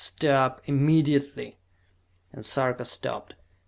"Stop! 0.03 0.61
Immediately!" 0.65 1.59
And 2.33 2.43
Sarka 2.43 2.85
stopped. 2.85 3.35